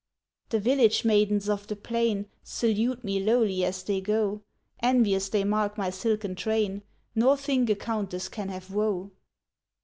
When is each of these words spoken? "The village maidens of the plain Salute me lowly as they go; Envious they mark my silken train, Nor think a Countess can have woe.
"The 0.49 0.59
village 0.59 1.05
maidens 1.05 1.47
of 1.47 1.67
the 1.67 1.75
plain 1.75 2.25
Salute 2.41 3.03
me 3.03 3.19
lowly 3.19 3.63
as 3.63 3.83
they 3.83 4.01
go; 4.01 4.41
Envious 4.81 5.29
they 5.29 5.43
mark 5.43 5.77
my 5.77 5.91
silken 5.91 6.33
train, 6.33 6.81
Nor 7.13 7.37
think 7.37 7.69
a 7.69 7.75
Countess 7.75 8.27
can 8.27 8.49
have 8.49 8.71
woe. 8.71 9.11